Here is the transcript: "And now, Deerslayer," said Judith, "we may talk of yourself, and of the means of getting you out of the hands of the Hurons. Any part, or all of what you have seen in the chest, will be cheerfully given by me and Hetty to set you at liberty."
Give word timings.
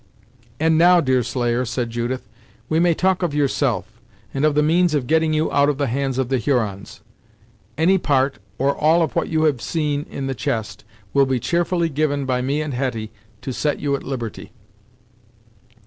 "And 0.59 0.79
now, 0.79 0.99
Deerslayer," 0.99 1.63
said 1.63 1.91
Judith, 1.91 2.27
"we 2.69 2.79
may 2.79 2.95
talk 2.95 3.21
of 3.21 3.35
yourself, 3.35 4.01
and 4.33 4.43
of 4.45 4.55
the 4.55 4.63
means 4.63 4.95
of 4.95 5.05
getting 5.05 5.31
you 5.31 5.51
out 5.51 5.69
of 5.69 5.77
the 5.77 5.85
hands 5.85 6.17
of 6.17 6.29
the 6.29 6.39
Hurons. 6.39 7.01
Any 7.77 7.99
part, 7.99 8.39
or 8.57 8.75
all 8.75 9.03
of 9.03 9.15
what 9.15 9.29
you 9.29 9.43
have 9.43 9.61
seen 9.61 10.07
in 10.09 10.25
the 10.25 10.33
chest, 10.33 10.83
will 11.13 11.27
be 11.27 11.39
cheerfully 11.39 11.87
given 11.89 12.25
by 12.25 12.41
me 12.41 12.63
and 12.63 12.73
Hetty 12.73 13.11
to 13.43 13.53
set 13.53 13.79
you 13.79 13.95
at 13.95 14.01
liberty." 14.01 14.51